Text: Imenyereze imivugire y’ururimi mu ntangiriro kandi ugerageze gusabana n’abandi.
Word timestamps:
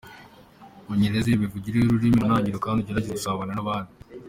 Imenyereze 0.85 1.29
imivugire 1.31 1.77
y’ururimi 1.77 2.17
mu 2.19 2.25
ntangiriro 2.27 2.59
kandi 2.65 2.79
ugerageze 2.81 3.11
gusabana 3.17 3.51
n’abandi. 3.55 3.91